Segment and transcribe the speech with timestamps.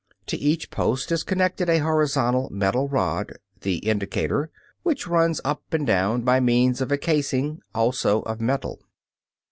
[0.25, 4.49] To each post is connected a horizontal metal rod the indicator
[4.81, 8.81] which runs up and down by means of a casing, also of metal.